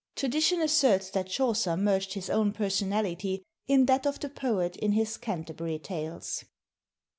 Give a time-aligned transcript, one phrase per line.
[0.15, 5.15] Tradition asserts that Chaucer merged his own personality in that of the Poet in his
[5.15, 6.43] Canterbury Tales.